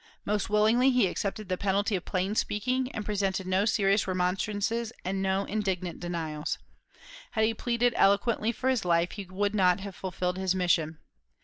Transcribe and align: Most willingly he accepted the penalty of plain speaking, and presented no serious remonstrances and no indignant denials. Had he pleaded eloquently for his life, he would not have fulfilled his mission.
Most 0.25 0.49
willingly 0.49 0.89
he 0.89 1.05
accepted 1.05 1.47
the 1.47 1.59
penalty 1.59 1.95
of 1.95 2.05
plain 2.05 2.33
speaking, 2.33 2.91
and 2.91 3.05
presented 3.05 3.45
no 3.45 3.65
serious 3.65 4.07
remonstrances 4.07 4.91
and 5.05 5.21
no 5.21 5.45
indignant 5.45 5.99
denials. 5.99 6.57
Had 7.33 7.45
he 7.45 7.53
pleaded 7.53 7.93
eloquently 7.95 8.51
for 8.51 8.67
his 8.67 8.83
life, 8.83 9.11
he 9.11 9.25
would 9.27 9.53
not 9.53 9.79
have 9.81 9.95
fulfilled 9.95 10.39
his 10.39 10.55
mission. 10.55 10.97